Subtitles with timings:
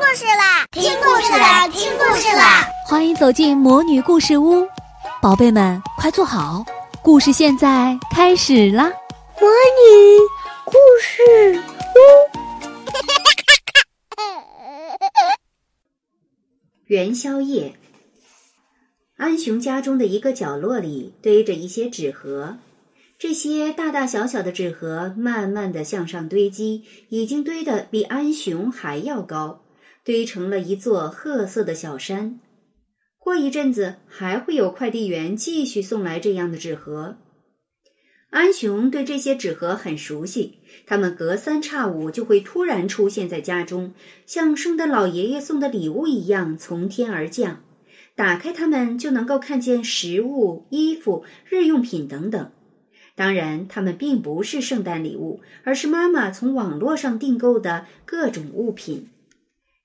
[0.00, 0.66] 故事啦！
[0.72, 1.68] 听故事啦！
[1.68, 2.66] 听故事啦！
[2.86, 4.66] 欢迎走进魔女故事屋，
[5.20, 6.64] 宝贝们快坐好，
[7.02, 8.84] 故事现在开始啦！
[9.38, 10.18] 魔女
[10.64, 11.60] 故事
[11.94, 12.00] 屋，
[16.88, 17.74] 元宵夜，
[19.18, 22.56] 安雄家中的一个角落里堆着一些纸盒。
[23.18, 29.60] 这些大大小小的纸盒慢慢的向上堆积，已经堆得比安雄还要高，
[30.04, 32.40] 堆成了一座褐色的小山。
[33.18, 37.18] 过一阵子，还会有快递员继续送来这样的纸盒。
[38.30, 43.92] 安雄对这些纸盒很熟悉，他们隔三差五就会突然出现在家中，
[44.24, 47.64] 像圣诞老爷爷送的礼物一样从天而降。
[48.14, 52.52] 打开它们，就能够看见食物、衣服、日用品等等。
[53.16, 59.08] 当然，它们并不是圣诞礼物，而是妈妈从网络上订购的各种物品。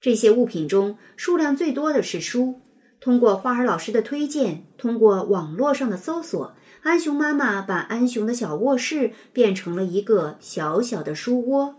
[0.06, 2.62] 这些物品中，数量最多的是书。
[3.00, 11.78] 通过花儿老师的推荐，通过网络上的搜索，安雄妈妈把安雄的小卧室变成了一个小小的书窝。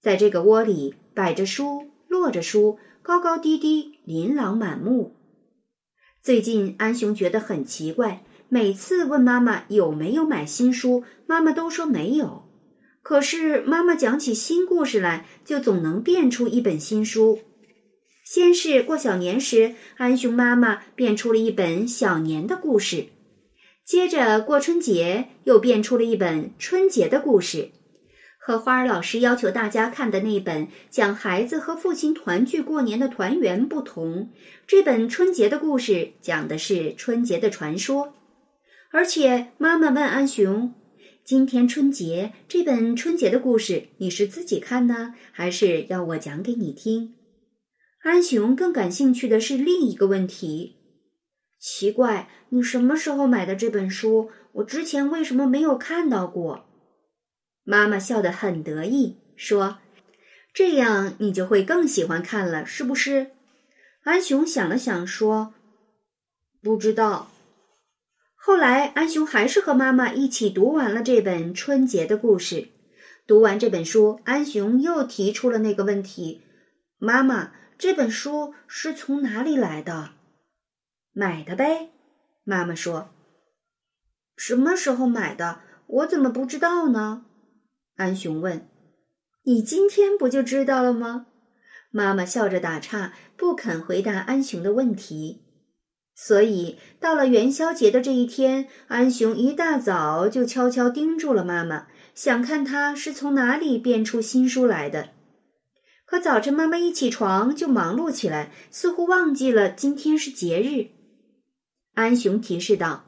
[0.00, 5.16] 在这个窝里，摆着书，摞着书，高高低低，琳琅满目。
[6.22, 8.22] 最近，安雄觉得很奇怪。
[8.48, 12.44] 每次问妈妈有没有买新书，妈妈都说没有。
[13.02, 17.40] 可是妈妈讲起新故事来，就总能变出一本新书。
[18.24, 23.08] 先是过小年时，安雄妈妈变出了一本小年的故事；
[23.84, 27.72] 接着过春节，又变出了一本春节的故事。
[28.38, 34.30] 和花儿老师要求大家看的那本讲孩子和父亲团聚过年的团圆不同，
[34.66, 38.14] 这本春节的故事讲的是春节的传说。
[38.90, 40.74] 而且，妈妈问安雄
[41.24, 47.14] ：“今天春节这本春节的故事，你是自己看呢，还是要我讲给你听？”
[48.02, 50.78] 安雄更感兴趣的是另一个问题
[51.60, 54.30] ：“奇怪，你什么时候买的这本书？
[54.54, 56.66] 我之前为什么没有看到过？”
[57.62, 59.78] 妈妈笑得很得意，说
[60.52, 63.30] ：“这样你就会更喜欢看了，是不是？”
[64.02, 65.54] 安雄想了想，说
[66.60, 67.28] ：“不知道。”
[68.44, 72.70] 后来，安雄还是和妈妈一起读完了这本春节的故事。
[73.24, 76.42] 读完这本书，安雄又提出了那个问题
[76.98, 80.14] ：“妈妈，这本书是从哪里来的
[81.14, 81.90] ？”“买的呗。”
[82.42, 83.10] 妈妈说。
[84.36, 85.60] “什么时候买的？
[85.86, 87.26] 我怎么不知道呢？”
[87.94, 88.68] 安雄问。
[89.46, 91.26] “你今天不就知道了吗？”
[91.92, 95.44] 妈妈笑着打岔，不肯回答安雄的问题。
[96.14, 105.10] 所以，到了元宵节的这一天，安雄一大早就悄悄盯住了妈妈，想看她是从哪里变出新书来的。
[106.04, 110.90] 可早晨妈妈一起床就忙碌起来，似乎忘记了今天是节日。
[111.94, 113.06] 安雄提示道：“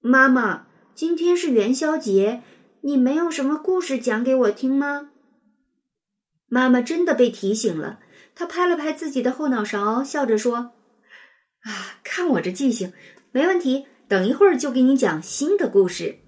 [0.00, 2.42] 妈妈，今天是元宵节，
[2.82, 5.08] 你没有什么故事讲给我听吗？”
[6.48, 8.00] 妈妈真的被提醒了，
[8.34, 10.72] 她拍了拍自己的后脑勺，笑着说。
[11.62, 12.92] 啊，看我这记性，
[13.32, 13.86] 没问题。
[14.08, 16.18] 等一会儿就给你讲新的故事。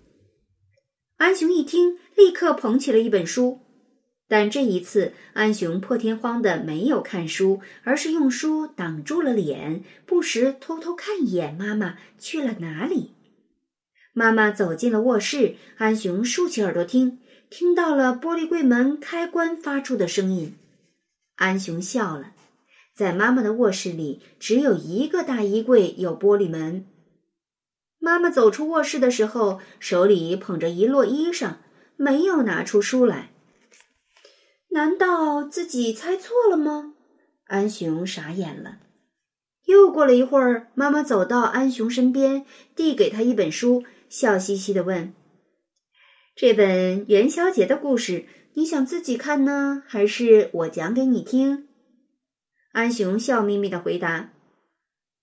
[1.19, 3.61] 安雄一听，立刻捧起了一本书，
[4.27, 13.11] 但这一次，安雄破天荒的没有看书，而是用书挡住了脸，不时偷偷看一眼妈妈去了哪里。
[14.15, 17.19] 妈妈走进了卧室，安雄竖起耳朵听，
[17.51, 20.57] 听到了玻璃柜门开关发出的声音。
[21.37, 22.34] 安雄笑了。
[22.95, 26.87] 在妈妈的卧室里，只有一个大衣柜有玻璃门。
[27.99, 31.55] 妈妈走出卧室的时候，手里捧着一摞衣裳，
[31.97, 33.31] 没有拿出书来。
[34.69, 36.95] 难道自己猜错了吗？
[37.47, 38.79] 安雄傻眼了。
[39.67, 42.47] 又过了一会儿，妈妈走到安雄身边，
[42.77, 45.13] 递给他一本书，笑嘻嘻的问
[46.37, 51.67] ：“这本元宵节的故事，你想自己看呢，还是我讲给你听？”
[52.75, 54.31] 安雄笑眯眯的回答：“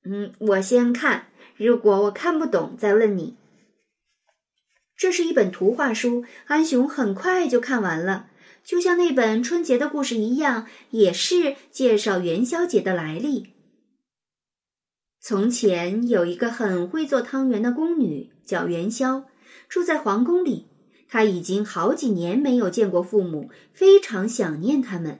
[0.08, 1.28] 嗯，我先看，
[1.58, 3.36] 如果我看不懂，再问你。”
[4.96, 8.30] 这是一本图画书，安雄很快就看完了，
[8.64, 13.50] 就像那本春节的故事一样，也是介绍元宵节的来历。
[15.20, 19.26] 从前有一个很会做汤圆的宫女，叫元宵，
[19.68, 20.68] 住在皇宫里。
[21.10, 25.20] 她已经好几年没有见过父母，非常想念他们。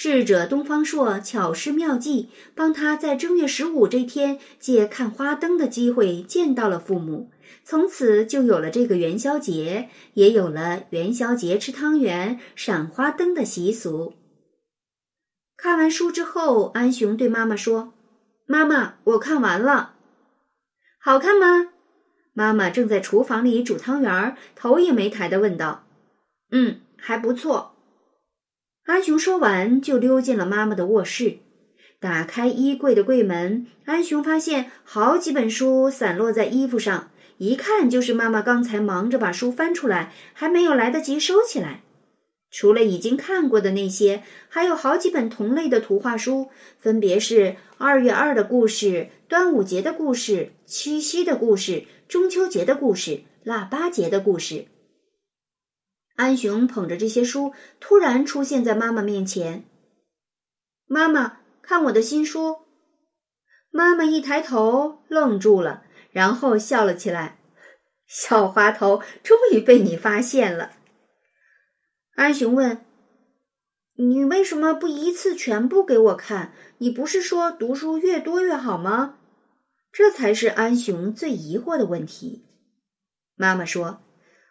[0.00, 7.30] 智者东方朔巧施妙计，帮他在正月十五这天借看花灯的机会见到了父母，
[7.64, 14.14] 从此就有了这个元宵节，也有了元宵节吃汤圆、赏花灯的习俗。
[15.58, 17.92] 看完书之后，安雄对妈妈说
[18.48, 19.96] ：“妈妈，我看完了，
[20.98, 21.72] 好看吗？”
[22.32, 25.84] 妈妈正在厨房里煮汤圆，头也没抬的问道
[26.52, 27.69] ：“嗯，还不错。”
[28.90, 31.38] 安雄说完，就溜进了妈妈的卧室。
[32.00, 41.82] 打开衣柜的柜门，安雄发现好几本书散落在衣服上，一看就是妈妈刚才忙着把书翻出来，还没有来得及收起来。
[42.50, 46.48] 除了已经看过的那些，还有好几本同类的图画书，
[46.80, 51.84] 分别是二月二的故事、端午节的故事、七夕的故事。
[52.08, 54.64] 中秋节的故事，腊八节的故事。
[56.20, 59.64] 安雄捧着这些书，突然出现在妈妈面前。
[60.86, 62.58] 妈妈，看我的新书！
[63.70, 67.38] 妈妈一抬头，愣住了，然后笑了起来。
[68.06, 70.72] 小滑头，终于被你发现了。
[72.16, 72.84] 安雄问
[73.96, 76.52] ：“你为什么不一次全部给我看？
[76.78, 79.16] 你不是说读书越多越好吗？”
[79.90, 82.44] 这才是安雄最疑惑的问题。
[83.36, 84.02] 妈妈说：“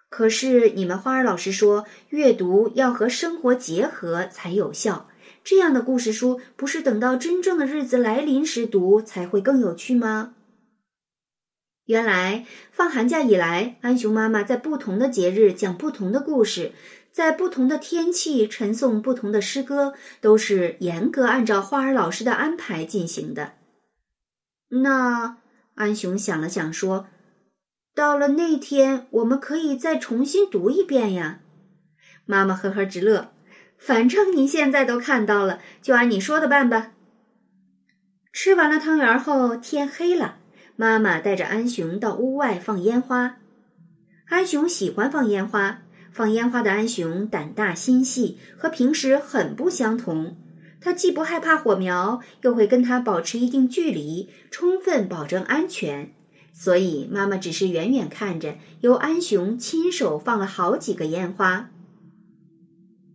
[0.10, 5.08] 可是你们花儿老师说，阅读要和生活结合才有效。
[5.44, 10.34] 这样的故事书，不是等到真正的日子来临时读才会更有趣吗？”
[11.86, 16.72] 原来放寒假以来，安雄妈妈在不同的节日讲不同的故事，
[17.12, 23.54] 在不同的天气陈诵不同的诗歌，都是严格按照花儿老师的安排进行的。
[24.70, 25.38] 那
[25.74, 27.08] 安雄想了想说
[27.96, 31.42] ：“到了那天，我们可以再重新读一遍呀。”
[32.26, 33.32] 妈妈呵呵直乐，
[33.78, 36.92] 反正你现在都看到了，就按你说的办吧。
[38.32, 40.38] 吃完了汤圆后，天黑了，
[40.76, 43.38] 妈妈带着安雄到屋外放烟花。
[44.28, 45.82] 安雄喜欢放烟花，
[46.12, 50.38] 放烟花的安雄胆大心细，和平时很不相同。
[50.80, 56.14] 他既不害怕火苗，又会跟他保持一定距离，充分保证安全。
[56.60, 61.70] 所以妈妈只是远远看着，由安雄亲手放了好几个烟花。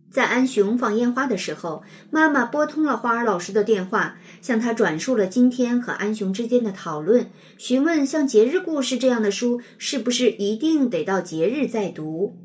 [0.09, 12.39] 在安雄放烟花的时候，妈妈拨通了花儿老师的电话，向他转述了今天和安雄之间的讨论，询问像节日故事这样的书是不是一定得到节日再读。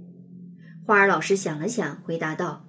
[0.85, 2.67] 花儿老师想了想，回答道。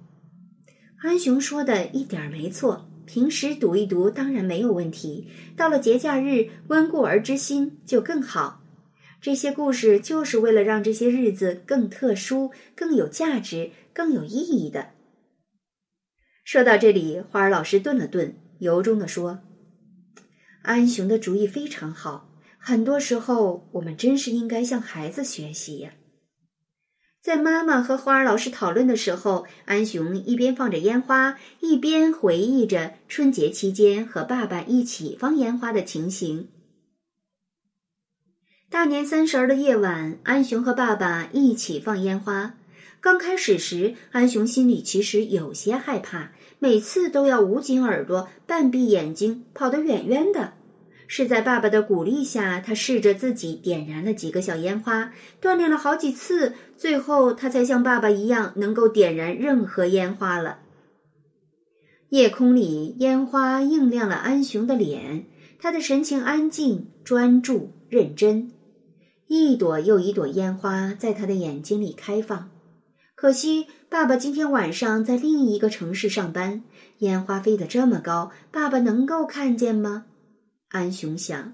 [1.02, 8.62] 安雄说的一点没错，平时读一读当然没有问题，到了节假日温故而知新就更好。
[9.20, 14.92] 这些故事就是为了让这些日子更特殊、更有价值、更有意义的。
[16.42, 19.40] 说到这里，花儿老师顿了顿，由衷地说
[20.64, 25.92] ：“安雄的主意非常好，很多时候我们真是应该向孩子学习呀。”
[27.22, 36.48] 在妈妈和花儿老师讨论的时候，安雄一边放着烟花，一边回忆着春节期间和爸爸一起放烟花的情形。
[38.68, 42.54] 大年三十儿的夜晚，安雄和爸爸一起放烟花。
[43.00, 50.54] 刚开始时，安雄心里其实有些害怕，每次都要捂紧耳朵、半闭眼睛，跑得远远的。
[51.14, 55.12] 是在爸爸的鼓励下，他试着自己点燃了几个小烟花，
[55.42, 60.60] 锻炼了好几次，最后他才像爸爸一样能够点燃任何烟花了。
[62.08, 65.26] 夜空里，烟花映亮了安雄的脸，
[65.58, 68.50] 他的神情安静、专注、认真，
[69.26, 72.48] 一朵又一朵烟花在他的眼睛里开放。
[73.14, 76.62] 可惜，爸爸今天晚上在另一个城市上班，
[77.00, 80.06] 烟花飞得这么高，爸爸能够看见吗？
[80.72, 81.52] 安雄想，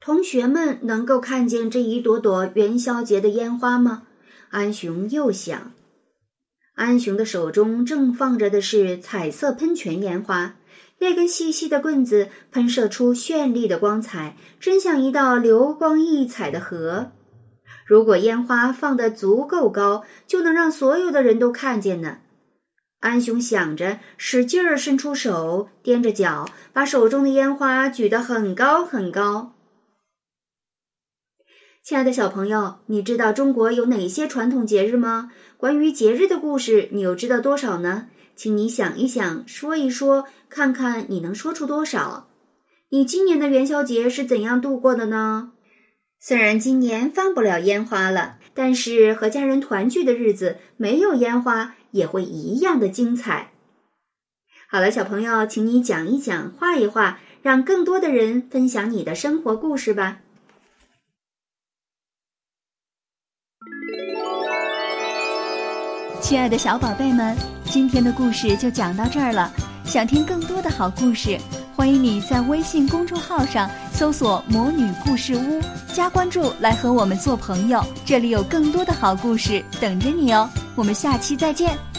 [0.00, 4.04] 同学们能够看见这一朵朵元宵节的烟花吗？
[4.48, 5.72] 安雄又想，
[6.74, 10.56] 安雄的手中正放着的是彩色喷泉烟花，
[11.00, 17.12] 那根细细的棍子喷射出绚丽的光彩，真像一道流光溢彩的河。
[17.84, 22.20] 如果烟花放得足够高，就能让所有的人都看见呢。
[23.04, 29.52] 安雄想着，使劲儿伸出手，踮着脚，把手中的烟花举得很高很高。
[31.84, 35.30] 亲爱的小朋友，你知道中国有哪些传统节日吗？
[35.58, 38.08] 关于节日的故事，你又知道多少呢？
[38.34, 42.30] 请你想一想，说一说，看看你能说出多少。
[42.88, 45.52] 你今年的元宵节是怎样度过的呢？
[46.18, 51.74] 虽然今年放不了烟花了，但是和家人团聚的日子没有烟花。
[51.94, 53.52] 也会一样的精彩。
[54.68, 60.18] 好了，小朋友，请你讲一讲，画一画，让更多的人分享你的生活故事吧。
[66.20, 67.36] 亲爱的小宝贝们，
[67.66, 69.52] 今天的故事就讲到这儿了。
[69.84, 71.38] 想听更多的好故事，
[71.76, 75.60] 欢迎你在微信公众号上搜索“魔女故事屋”，
[75.94, 77.80] 加关注来和我们做朋友。
[78.04, 80.50] 这里有更多的好故事等着你哦。
[80.74, 81.93] 我们下期再见。